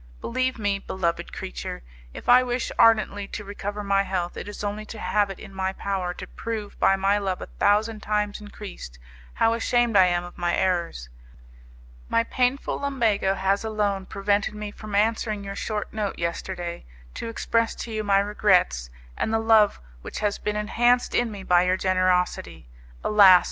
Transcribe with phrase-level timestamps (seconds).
[0.19, 4.83] Believe me, beloved creature, if I wish ardently to recover my health, it is only
[4.87, 8.97] to have it in my power to prove by my love a thousand times increased,
[9.35, 11.09] how ashamed I am of my errors.
[12.09, 16.83] My painful lumbago has alone prevented me from answering your short note yesterday,
[17.13, 21.43] to express to you my regrets, and the love which has been enhanced in me
[21.43, 22.67] by your generosity,
[23.03, 23.39] alas!